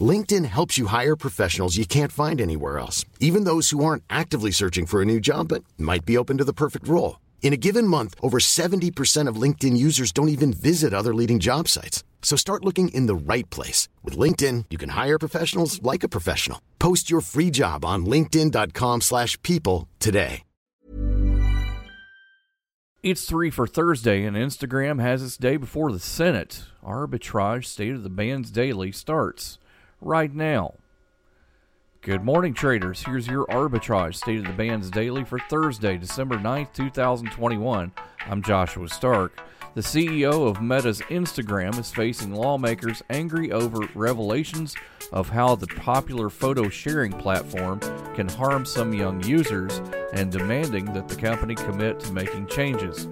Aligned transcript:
LinkedIn 0.00 0.44
helps 0.44 0.78
you 0.78 0.86
hire 0.86 1.16
professionals 1.16 1.76
you 1.76 1.84
can't 1.84 2.12
find 2.12 2.40
anywhere 2.40 2.78
else, 2.78 3.04
even 3.18 3.42
those 3.42 3.70
who 3.70 3.84
aren't 3.84 4.04
actively 4.08 4.52
searching 4.52 4.86
for 4.86 5.02
a 5.02 5.04
new 5.04 5.18
job 5.18 5.48
but 5.48 5.64
might 5.76 6.04
be 6.04 6.16
open 6.16 6.38
to 6.38 6.44
the 6.44 6.52
perfect 6.52 6.86
role. 6.86 7.18
In 7.42 7.52
a 7.52 7.62
given 7.66 7.84
month, 7.86 8.14
over 8.22 8.38
70% 8.38 9.26
of 9.26 9.42
LinkedIn 9.42 9.76
users 9.76 10.12
don't 10.12 10.28
even 10.28 10.52
visit 10.52 10.94
other 10.94 11.12
leading 11.12 11.40
job 11.40 11.66
sites. 11.66 12.04
So 12.22 12.36
start 12.36 12.64
looking 12.64 12.90
in 12.90 13.06
the 13.06 13.34
right 13.34 13.48
place. 13.50 13.88
With 14.04 14.16
LinkedIn, 14.16 14.66
you 14.70 14.78
can 14.78 14.90
hire 14.90 15.18
professionals 15.18 15.82
like 15.82 16.04
a 16.04 16.08
professional. 16.08 16.60
Post 16.78 17.10
your 17.10 17.22
free 17.22 17.50
job 17.50 17.84
on 17.84 18.06
linkedin.com 18.06 19.00
slash 19.00 19.36
people 19.42 19.88
today. 19.98 20.42
It's 23.02 23.24
three 23.24 23.48
for 23.48 23.66
Thursday, 23.66 24.26
and 24.26 24.36
Instagram 24.36 25.00
has 25.00 25.22
its 25.22 25.38
day 25.38 25.56
before 25.56 25.90
the 25.90 25.98
Senate. 25.98 26.64
Arbitrage 26.84 27.64
State 27.64 27.94
of 27.94 28.02
the 28.02 28.10
Bands 28.10 28.50
Daily 28.50 28.92
starts 28.92 29.58
right 30.00 30.34
now. 30.34 30.74
Good 32.02 32.24
morning, 32.24 32.54
traders. 32.54 33.02
Here's 33.04 33.26
your 33.26 33.44
arbitrage 33.46 34.14
state 34.14 34.38
of 34.38 34.46
the 34.46 34.52
bands 34.52 34.90
daily 34.90 35.24
for 35.24 35.38
Thursday, 35.38 35.98
December 35.98 36.36
9th, 36.36 36.72
2021. 36.72 37.92
I'm 38.26 38.42
Joshua 38.42 38.88
Stark. 38.88 39.38
The 39.74 39.82
CEO 39.82 40.48
of 40.48 40.62
Meta's 40.62 41.00
Instagram 41.02 41.78
is 41.78 41.90
facing 41.90 42.34
lawmakers 42.34 43.02
angry 43.10 43.52
over 43.52 43.86
revelations 43.94 44.74
of 45.12 45.28
how 45.28 45.54
the 45.54 45.66
popular 45.66 46.30
photo 46.30 46.68
sharing 46.68 47.12
platform 47.12 47.80
can 48.14 48.28
harm 48.28 48.64
some 48.64 48.92
young 48.94 49.22
users 49.22 49.80
and 50.12 50.32
demanding 50.32 50.86
that 50.86 51.06
the 51.06 51.16
company 51.16 51.54
commit 51.54 52.00
to 52.00 52.12
making 52.12 52.46
changes. 52.46 53.06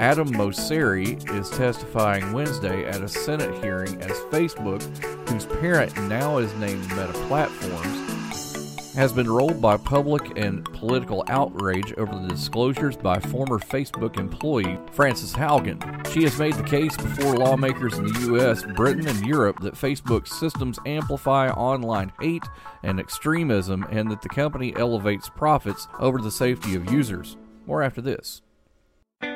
Adam 0.00 0.30
Mosseri 0.30 1.22
is 1.38 1.50
testifying 1.50 2.32
Wednesday 2.32 2.86
at 2.86 3.02
a 3.02 3.08
Senate 3.08 3.62
hearing 3.62 4.00
as 4.00 4.12
Facebook, 4.30 4.80
whose 5.28 5.44
parent 5.44 5.94
now 6.08 6.38
is 6.38 6.50
named 6.54 6.80
Meta 6.88 7.12
Platforms, 7.28 8.94
has 8.94 9.12
been 9.12 9.30
rolled 9.30 9.60
by 9.60 9.76
public 9.76 10.38
and 10.38 10.64
political 10.72 11.22
outrage 11.28 11.92
over 11.98 12.18
the 12.18 12.28
disclosures 12.28 12.96
by 12.96 13.20
former 13.20 13.58
Facebook 13.58 14.18
employee 14.18 14.78
Frances 14.90 15.34
Haugen. 15.34 15.78
She 16.10 16.22
has 16.22 16.38
made 16.38 16.54
the 16.54 16.62
case 16.62 16.96
before 16.96 17.36
lawmakers 17.36 17.98
in 17.98 18.06
the 18.06 18.36
US, 18.36 18.62
Britain, 18.74 19.06
and 19.06 19.26
Europe 19.26 19.60
that 19.60 19.74
Facebook's 19.74 20.34
systems 20.34 20.78
amplify 20.86 21.50
online 21.50 22.10
hate 22.18 22.48
and 22.82 22.98
extremism 22.98 23.86
and 23.90 24.10
that 24.10 24.22
the 24.22 24.30
company 24.30 24.74
elevates 24.76 25.28
profits 25.28 25.88
over 25.98 26.22
the 26.22 26.30
safety 26.30 26.74
of 26.74 26.90
users. 26.90 27.36
More 27.66 27.82
after 27.82 28.00
this. 28.00 28.40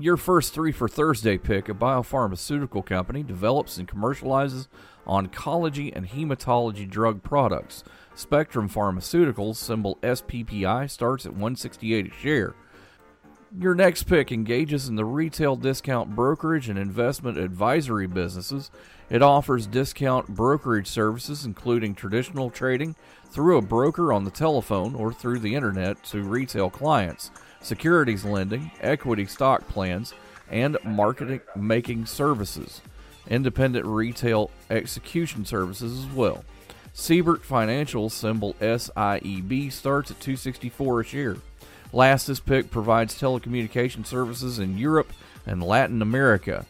Your 0.00 0.16
first 0.16 0.54
three 0.54 0.72
for 0.72 0.88
Thursday 0.88 1.36
pick 1.36 1.68
a 1.68 1.74
biopharmaceutical 1.74 2.86
company 2.86 3.22
develops 3.22 3.76
and 3.76 3.86
commercializes 3.86 4.66
oncology 5.06 5.94
and 5.94 6.08
hematology 6.08 6.88
drug 6.88 7.22
products. 7.22 7.84
Spectrum 8.14 8.66
Pharmaceuticals, 8.66 9.56
symbol 9.56 9.98
SPPI, 10.02 10.88
starts 10.88 11.26
at 11.26 11.32
168 11.32 12.06
a 12.06 12.14
share. 12.14 12.54
Your 13.58 13.74
next 13.74 14.04
pick 14.04 14.30
engages 14.30 14.88
in 14.88 14.94
the 14.94 15.04
retail 15.04 15.56
discount 15.56 16.14
brokerage 16.14 16.68
and 16.68 16.78
investment 16.78 17.36
advisory 17.36 18.06
businesses. 18.06 18.70
It 19.08 19.22
offers 19.22 19.66
discount 19.66 20.28
brokerage 20.28 20.86
services, 20.86 21.44
including 21.44 21.96
traditional 21.96 22.50
trading 22.50 22.94
through 23.28 23.58
a 23.58 23.62
broker 23.62 24.12
on 24.12 24.22
the 24.22 24.30
telephone 24.30 24.94
or 24.94 25.12
through 25.12 25.40
the 25.40 25.56
internet 25.56 26.00
to 26.04 26.22
retail 26.22 26.70
clients 26.70 27.32
securities 27.60 28.24
lending, 28.24 28.70
equity 28.80 29.26
stock 29.26 29.66
plans, 29.66 30.14
and 30.48 30.78
marketing 30.84 31.40
making 31.56 32.06
services, 32.06 32.80
independent 33.28 33.84
retail 33.84 34.48
execution 34.70 35.44
services 35.44 36.04
as 36.04 36.10
well. 36.12 36.44
Siebert 36.92 37.44
Financial 37.44 38.08
symbol 38.10 38.54
SIEB 38.60 39.72
starts 39.72 40.12
at 40.12 40.20
264 40.20 41.00
a 41.00 41.04
share. 41.04 41.36
Lastus 41.92 42.44
Pick 42.44 42.70
provides 42.70 43.20
telecommunication 43.20 44.06
services 44.06 44.58
in 44.58 44.78
Europe 44.78 45.12
and 45.46 45.62
Latin 45.62 46.02
America. 46.02 46.66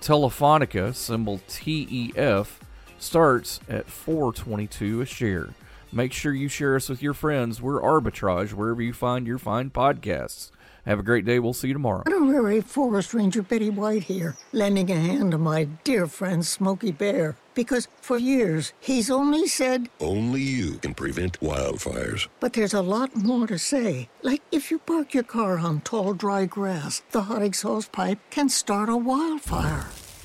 Telefonica 0.00 0.94
symbol 0.94 1.40
TEF 1.48 2.58
starts 2.98 3.60
at 3.68 3.86
422 3.86 5.00
a 5.00 5.06
share. 5.06 5.50
Make 5.92 6.12
sure 6.12 6.32
you 6.32 6.48
share 6.48 6.76
us 6.76 6.88
with 6.88 7.02
your 7.02 7.14
friends. 7.14 7.62
We're 7.62 7.80
Arbitrage 7.80 8.52
wherever 8.52 8.82
you 8.82 8.92
find 8.92 9.26
your 9.26 9.38
fine 9.38 9.70
podcasts. 9.70 10.50
Have 10.86 11.00
a 11.00 11.02
great 11.02 11.24
day. 11.24 11.40
We'll 11.40 11.52
see 11.52 11.66
you 11.68 11.74
tomorrow. 11.74 12.04
Honorary 12.06 12.60
Forest 12.60 13.12
Ranger 13.12 13.42
Betty 13.42 13.70
White 13.70 14.04
here, 14.04 14.36
lending 14.52 14.88
a 14.90 14.94
hand 14.94 15.32
to 15.32 15.38
my 15.38 15.64
dear 15.82 16.06
friend 16.06 16.46
Smokey 16.46 16.92
Bear. 16.92 17.34
Because 17.54 17.88
for 18.00 18.18
years, 18.18 18.72
he's 18.78 19.10
only 19.10 19.48
said, 19.48 19.88
Only 19.98 20.42
you 20.42 20.74
can 20.74 20.94
prevent 20.94 21.40
wildfires. 21.40 22.28
But 22.38 22.52
there's 22.52 22.74
a 22.74 22.82
lot 22.82 23.16
more 23.16 23.48
to 23.48 23.58
say. 23.58 24.08
Like 24.22 24.42
if 24.52 24.70
you 24.70 24.78
park 24.78 25.12
your 25.12 25.24
car 25.24 25.58
on 25.58 25.80
tall, 25.80 26.14
dry 26.14 26.44
grass, 26.44 27.02
the 27.10 27.22
hot 27.22 27.42
exhaust 27.42 27.90
pipe 27.90 28.20
can 28.30 28.48
start 28.48 28.88
a 28.88 28.96
wildfire. 28.96 29.86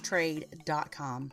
trade.com. 0.00 1.32